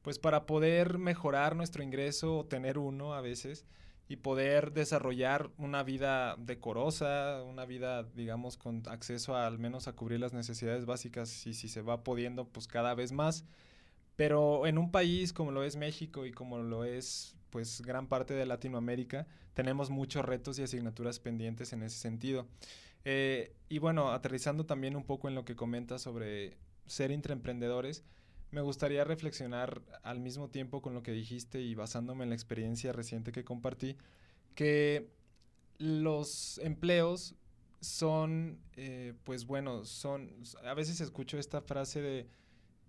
[0.04, 3.65] pues para poder mejorar nuestro ingreso o tener uno a veces
[4.08, 10.20] y poder desarrollar una vida decorosa, una vida, digamos, con acceso al menos a cubrir
[10.20, 13.46] las necesidades básicas y si se va pudiendo, pues cada vez más.
[14.18, 18.34] Pero en un país como lo es México y como lo es pues gran parte
[18.34, 22.48] de Latinoamérica, tenemos muchos retos y asignaturas pendientes en ese sentido.
[23.06, 28.04] Eh, y bueno, aterrizando también un poco en lo que comentas sobre ser intraemprendedores,
[28.52, 32.92] me gustaría reflexionar al mismo tiempo con lo que dijiste y basándome en la experiencia
[32.92, 33.98] reciente que compartí,
[34.56, 35.10] que
[35.78, 37.36] los empleos
[37.80, 40.32] son, eh, pues bueno, son,
[40.64, 42.28] a veces escucho esta frase de,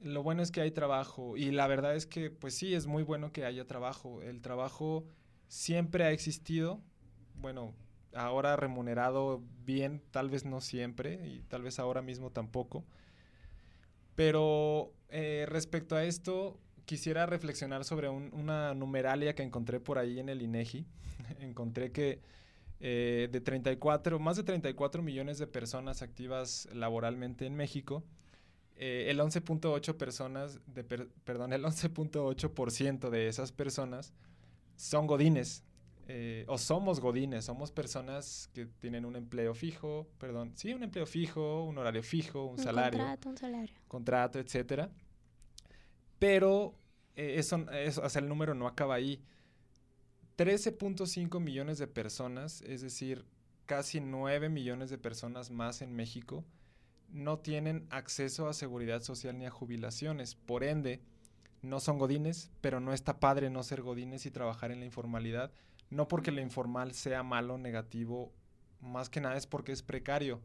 [0.02, 3.04] lo bueno es que hay trabajo y la verdad es que, pues sí, es muy
[3.04, 4.20] bueno que haya trabajo.
[4.20, 5.04] El trabajo
[5.46, 6.80] siempre ha existido,
[7.36, 7.72] bueno,
[8.12, 12.84] ahora remunerado bien, tal vez no siempre y tal vez ahora mismo tampoco
[14.14, 20.28] pero eh, respecto a esto, quisiera reflexionar sobre una numeralia que encontré por ahí en
[20.28, 20.86] el INEGI.
[21.40, 22.20] encontré que
[22.80, 28.02] eh, de 34, más de 34 millones de personas activas laboralmente en México,
[28.76, 34.12] eh, el 11.8 personas, de perdón, el 11.8% de esas personas
[34.76, 35.62] son godines,
[36.14, 41.06] eh, o somos godines, somos personas que tienen un empleo fijo, perdón, sí, un empleo
[41.06, 42.98] fijo, un horario fijo, un, salario.
[42.98, 43.74] Contrato, un salario.
[43.88, 44.90] Contrato, etcétera.
[46.18, 46.74] Pero
[47.16, 49.22] eh, eso, eso, o sea, el número no acaba ahí.
[50.36, 53.24] 13.5 millones de personas, es decir,
[53.64, 56.44] casi 9 millones de personas más en México,
[57.08, 60.34] no tienen acceso a seguridad social ni a jubilaciones.
[60.34, 61.00] Por ende,
[61.62, 65.52] no son godines, pero no está padre no ser godines y trabajar en la informalidad
[65.92, 68.32] no porque lo informal sea malo, negativo,
[68.80, 70.40] más que nada es porque es precario.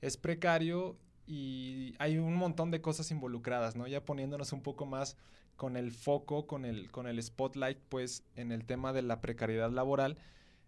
[0.00, 3.86] Es precario y hay un montón de cosas involucradas, ¿no?
[3.86, 5.16] Ya poniéndonos un poco más
[5.56, 9.70] con el foco, con el, con el spotlight, pues, en el tema de la precariedad
[9.70, 10.18] laboral.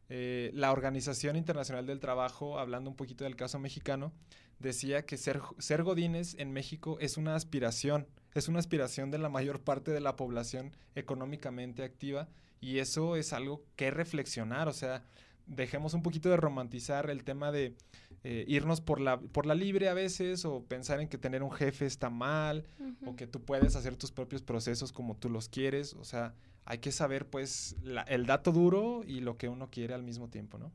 [0.09, 4.13] Eh, la Organización Internacional del Trabajo, hablando un poquito del caso mexicano,
[4.59, 9.29] decía que ser, ser godines en México es una aspiración, es una aspiración de la
[9.29, 12.29] mayor parte de la población económicamente activa
[12.61, 15.03] y eso es algo que reflexionar, o sea,
[15.47, 17.75] dejemos un poquito de romantizar el tema de
[18.23, 21.51] eh, irnos por la, por la libre a veces o pensar en que tener un
[21.51, 22.65] jefe está mal
[23.07, 26.35] o que tú puedes hacer tus propios procesos como tú los quieres, o sea,
[26.67, 30.29] hay que saber pues la- el dato duro y lo que uno quiere al mismo
[30.29, 30.71] tiempo, ¿no?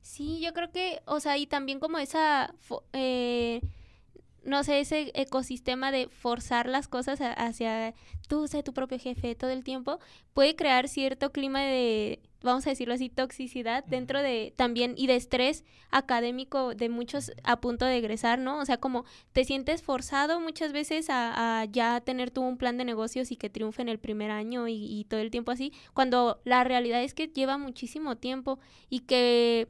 [0.00, 2.54] Sí, yo creo que, o sea, y también como esa,
[2.92, 3.60] eh,
[4.44, 7.94] no sé, ese ecosistema de forzar las cosas hacia
[8.28, 9.98] tú, sé tu propio jefe todo el tiempo,
[10.32, 15.16] puede crear cierto clima de, vamos a decirlo así, toxicidad dentro de también y de
[15.16, 18.58] estrés académico de muchos a punto de egresar, ¿no?
[18.58, 22.76] O sea, como te sientes forzado muchas veces a, a ya tener tú un plan
[22.76, 25.72] de negocios y que triunfe en el primer año y, y todo el tiempo así,
[25.94, 29.68] cuando la realidad es que lleva muchísimo tiempo y que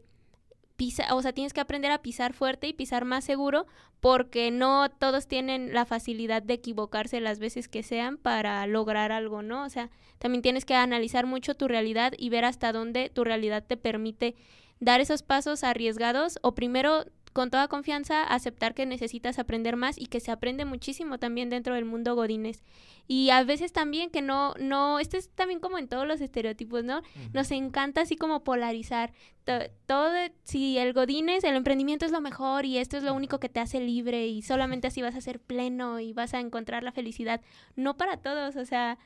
[0.77, 3.67] pisa, o sea, tienes que aprender a pisar fuerte y pisar más seguro
[4.01, 9.43] porque no todos tienen la facilidad de equivocarse las veces que sean para lograr algo,
[9.43, 9.65] ¿no?
[9.65, 13.65] O sea, también tienes que analizar mucho tu realidad y ver hasta dónde tu realidad
[13.67, 14.35] te permite
[14.81, 20.07] dar esos pasos arriesgados o primero con toda confianza aceptar que necesitas aprender más y
[20.07, 22.62] que se aprende muchísimo también dentro del mundo godines.
[23.09, 26.85] Y a veces también que no, no, esto es también como en todos los estereotipos,
[26.85, 27.03] ¿no?
[27.33, 29.12] Nos encanta así como polarizar.
[29.44, 33.40] To- todo, si el godines, el emprendimiento es lo mejor y esto es lo único
[33.40, 36.83] que te hace libre y solamente así vas a ser pleno y vas a encontrar
[36.85, 37.40] la felicidad.
[37.75, 38.97] No para todos, o sea,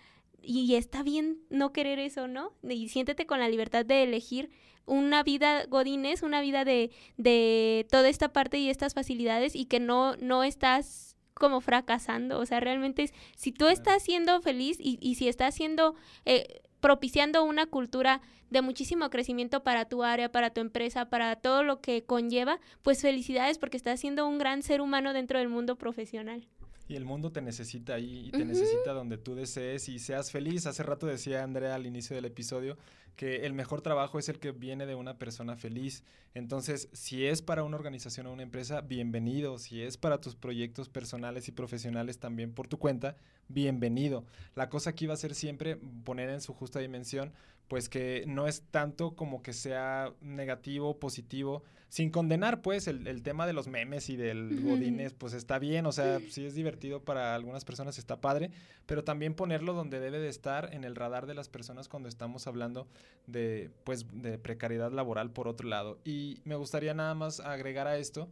[0.42, 2.52] y está bien no querer eso, ¿no?
[2.62, 4.50] Y siéntete con la libertad de elegir
[4.86, 9.80] una vida godines, una vida de, de toda esta parte y estas facilidades y que
[9.80, 14.98] no, no estás como fracasando, o sea, realmente es, si tú estás siendo feliz y,
[15.00, 18.20] y si estás siendo, eh, propiciando una cultura
[18.50, 23.02] de muchísimo crecimiento para tu área, para tu empresa, para todo lo que conlleva, pues
[23.02, 26.48] felicidades porque estás siendo un gran ser humano dentro del mundo profesional.
[26.88, 30.66] Y el mundo te necesita ahí y te necesita donde tú desees y seas feliz.
[30.66, 32.78] Hace rato decía Andrea al inicio del episodio
[33.18, 36.04] que el mejor trabajo es el que viene de una persona feliz.
[36.34, 39.58] Entonces, si es para una organización o una empresa, bienvenido.
[39.58, 43.16] Si es para tus proyectos personales y profesionales también por tu cuenta,
[43.48, 44.24] bienvenido.
[44.54, 47.32] La cosa aquí va a ser siempre poner en su justa dimensión,
[47.66, 53.22] pues que no es tanto como que sea negativo, positivo, sin condenar, pues, el, el
[53.22, 57.02] tema de los memes y del godines, pues está bien, o sea, sí es divertido
[57.02, 58.50] para algunas personas, está padre,
[58.86, 62.46] pero también ponerlo donde debe de estar en el radar de las personas cuando estamos
[62.46, 62.86] hablando
[63.26, 65.98] de, pues, de precariedad laboral por otro lado.
[66.04, 68.28] Y me gustaría nada más agregar a esto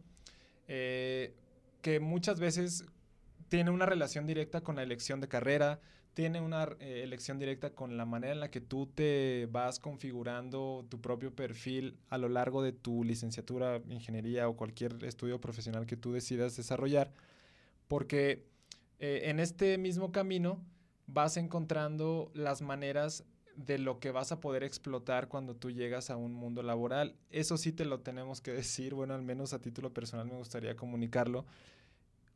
[0.67, 1.33] eh,
[1.81, 2.85] que muchas veces
[3.49, 5.79] tiene una relación directa con la elección de carrera,
[6.13, 10.85] tiene una eh, elección directa con la manera en la que tú te vas configurando
[10.89, 15.95] tu propio perfil a lo largo de tu licenciatura, ingeniería o cualquier estudio profesional que
[15.95, 17.13] tú decidas desarrollar,
[17.87, 18.47] porque
[18.99, 20.59] eh, en este mismo camino
[21.05, 23.23] vas encontrando las maneras
[23.55, 27.15] de lo que vas a poder explotar cuando tú llegas a un mundo laboral.
[27.31, 30.75] Eso sí te lo tenemos que decir, bueno, al menos a título personal me gustaría
[30.75, 31.45] comunicarlo.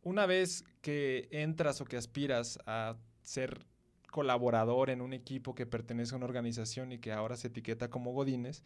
[0.03, 3.65] Una vez que entras o que aspiras a ser
[4.11, 8.11] colaborador en un equipo que pertenece a una organización y que ahora se etiqueta como
[8.11, 8.63] Godines,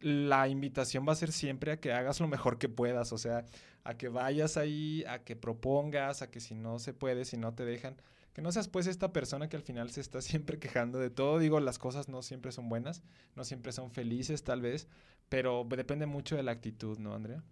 [0.00, 3.44] la invitación va a ser siempre a que hagas lo mejor que puedas, o sea,
[3.84, 7.54] a que vayas ahí, a que propongas, a que si no se puede, si no
[7.54, 7.96] te dejan,
[8.32, 11.38] que no seas pues esta persona que al final se está siempre quejando de todo.
[11.38, 13.02] Digo, las cosas no siempre son buenas,
[13.34, 14.88] no siempre son felices tal vez,
[15.28, 17.42] pero depende mucho de la actitud, ¿no, Andrea?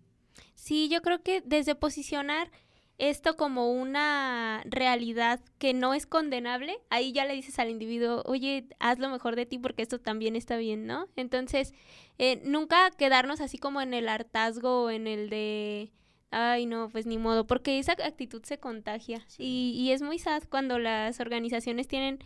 [0.55, 2.51] Sí, yo creo que desde posicionar
[2.99, 8.67] esto como una realidad que no es condenable, ahí ya le dices al individuo, oye,
[8.79, 11.09] haz lo mejor de ti porque esto también está bien, ¿no?
[11.17, 11.75] Entonces,
[12.19, 15.93] eh, nunca quedarnos así como en el hartazgo o en el de,
[16.31, 19.27] ay, no, pues ni modo, porque esa actitud se contagia.
[19.39, 22.19] Y, y es muy sad cuando las organizaciones tienen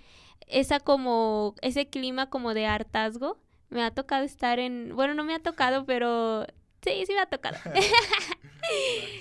[0.46, 3.38] esa como, ese clima como de hartazgo.
[3.70, 6.46] Me ha tocado estar en, bueno, no me ha tocado, pero
[6.82, 7.56] sí, sí me ha tocado.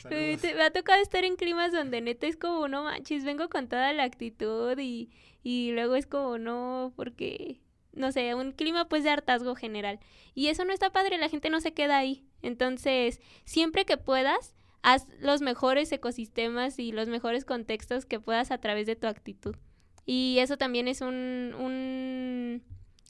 [0.10, 3.94] Me ha tocado estar en climas donde neta es como, no manches, vengo con toda
[3.94, 5.10] la actitud y,
[5.44, 7.60] y luego es como, no, porque,
[7.94, 10.00] no sé, un clima pues de hartazgo general.
[10.36, 12.26] Y eso no está padre, la gente no se queda ahí.
[12.42, 18.60] Entonces, siempre que puedas, haz los mejores ecosistemas y los mejores contextos que puedas a
[18.60, 19.56] través de tu actitud.
[20.06, 22.64] Y eso también es un, un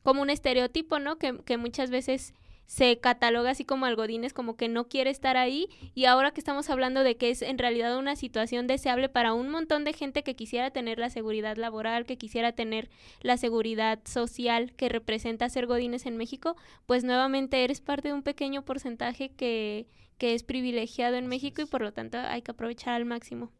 [0.03, 1.17] como un estereotipo, ¿no?
[1.17, 2.33] Que, que muchas veces
[2.69, 5.69] se cataloga así como algodines, como que no quiere estar ahí.
[5.95, 9.49] Y ahora que estamos hablando de que es en realidad una situación deseable para un
[9.49, 14.71] montón de gente que quisiera tener la seguridad laboral, que quisiera tener la seguridad social
[14.75, 16.55] que representa ser godines en México,
[16.85, 19.87] pues nuevamente eres parte de un pequeño porcentaje que,
[20.19, 23.51] que es privilegiado en Así México y por lo tanto hay que aprovechar al máximo.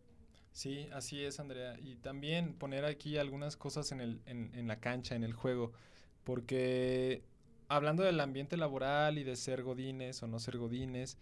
[0.51, 1.79] Sí, así es, Andrea.
[1.79, 5.71] Y también poner aquí algunas cosas en, el, en, en la cancha, en el juego,
[6.23, 7.23] porque
[7.69, 11.17] hablando del ambiente laboral y de ser godines o no ser godines,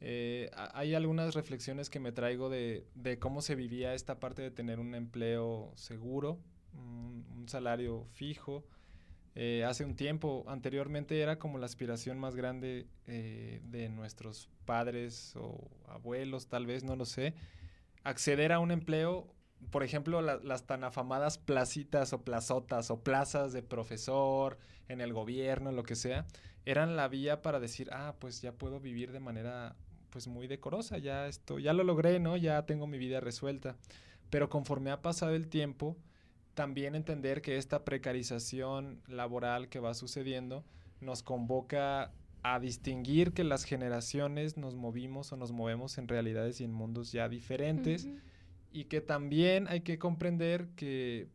[0.00, 2.86] eh, hay algunas reflexiones que me traigo de,
[3.18, 6.38] cómo se vivía esta parte de tener un empleo seguro,
[6.74, 8.64] un, un salario fijo,
[9.38, 10.44] eh, hace un tiempo.
[10.48, 16.84] Anteriormente era como la aspiración más grande eh, de nuestros padres o abuelos, tal vez,
[16.84, 17.34] no lo sé,
[18.02, 19.28] acceder a un empleo,
[19.70, 25.12] por ejemplo, la- las tan afamadas placitas o plazotas o plazas de profesor en el
[25.12, 26.26] gobierno, lo que sea,
[26.64, 29.76] eran la vía para decir, ah, pues ya puedo vivir de manera
[30.10, 32.36] pues muy decorosa, ya esto, ya lo logré, ¿no?
[32.36, 33.76] Ya tengo mi vida resuelta.
[34.30, 35.96] Pero conforme ha pasado el tiempo,
[36.54, 40.64] también entender que esta precarización laboral que va sucediendo
[41.00, 46.64] nos convoca a distinguir que las generaciones nos movimos o nos movemos en realidades y
[46.64, 48.06] en mundos ya diferentes.
[48.72, 51.28] Y que también hay que comprender que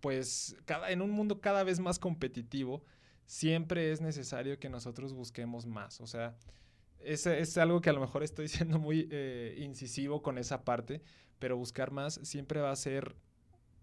[0.00, 2.84] pues cada, en un mundo cada vez más competitivo
[3.26, 6.00] siempre es necesario que nosotros busquemos más.
[6.00, 6.36] O sea,
[7.00, 11.02] es, es algo que a lo mejor estoy siendo muy eh, incisivo con esa parte,
[11.38, 13.16] pero buscar más siempre va a ser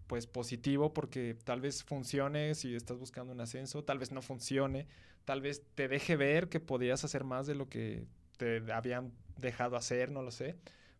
[0.06, 4.86] pues positivo porque tal vez funcione si estás buscando un ascenso, tal vez no funcione,
[5.24, 9.76] tal vez te deje ver que podías hacer más de lo que te habían dejado
[9.76, 10.56] hacer, no lo sé,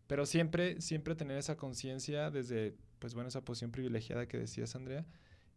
[0.07, 5.05] pero siempre siempre tener esa conciencia desde pues bueno, esa posición privilegiada que decías, Andrea,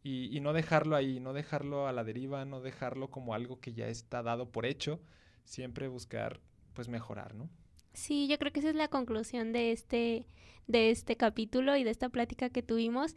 [0.03, 3.73] y, y no dejarlo ahí, no dejarlo a la deriva, no dejarlo como algo que
[3.73, 5.01] ya está dado por hecho,
[5.45, 6.41] siempre buscar
[6.75, 7.49] pues mejorar, ¿no?
[7.93, 10.27] Sí, yo creo que esa es la conclusión de este,
[10.67, 13.15] de este capítulo y de esta plática que tuvimos.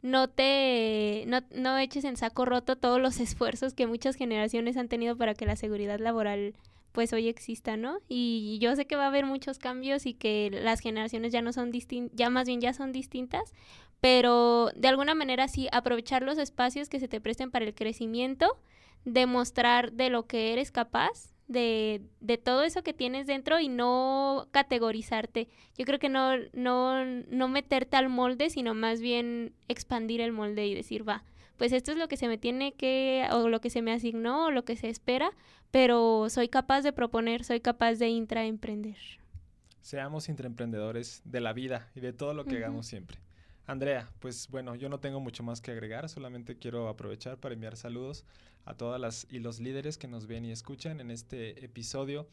[0.00, 4.88] No te, no, no eches en saco roto todos los esfuerzos que muchas generaciones han
[4.88, 6.54] tenido para que la seguridad laboral
[6.92, 7.98] pues hoy exista, ¿no?
[8.08, 11.52] Y yo sé que va a haber muchos cambios y que las generaciones ya no
[11.52, 13.52] son distintas, ya más bien ya son distintas,
[14.00, 18.58] pero de alguna manera sí aprovechar los espacios que se te presten para el crecimiento,
[19.04, 24.48] demostrar de lo que eres capaz, de, de todo eso que tienes dentro y no
[24.52, 25.48] categorizarte.
[25.76, 30.66] Yo creo que no, no, no meterte al molde, sino más bien expandir el molde
[30.66, 31.24] y decir, va,
[31.62, 34.46] pues esto es lo que se me tiene que, o lo que se me asignó,
[34.46, 35.30] o lo que se espera,
[35.70, 38.96] pero soy capaz de proponer, soy capaz de intraemprender.
[39.80, 43.18] Seamos intraemprendedores de la vida y de todo lo que hagamos siempre.
[43.64, 47.76] Andrea, pues bueno, yo no tengo mucho más que agregar, solamente quiero aprovechar para enviar
[47.76, 48.24] saludos
[48.64, 52.26] a todas las y los líderes que nos ven y escuchan en este episodio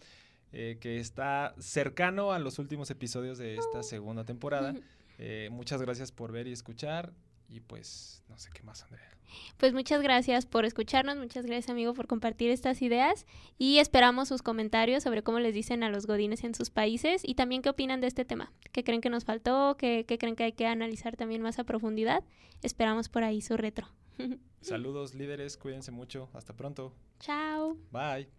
[0.53, 4.73] eh, que está cercano a los últimos episodios de esta segunda temporada.
[5.21, 7.11] Eh, muchas gracias por ver y escuchar
[7.49, 9.09] y pues no sé qué más, Andrea.
[9.57, 13.25] Pues muchas gracias por escucharnos, muchas gracias amigo por compartir estas ideas
[13.57, 17.35] y esperamos sus comentarios sobre cómo les dicen a los godines en sus países y
[17.35, 20.45] también qué opinan de este tema, qué creen que nos faltó, qué, qué creen que
[20.45, 22.23] hay que analizar también más a profundidad.
[22.63, 23.87] Esperamos por ahí su retro.
[24.61, 27.77] Saludos líderes, cuídense mucho, hasta pronto, Chao.
[27.91, 28.38] bye.